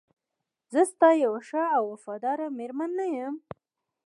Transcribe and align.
زه 0.73 0.81
ستا 0.91 1.09
یوه 1.23 1.39
ښه 1.47 1.63
او 1.77 1.83
وفاداره 1.93 2.47
میرمن 2.57 2.91
نه 2.99 3.05
یم؟ 3.15 3.35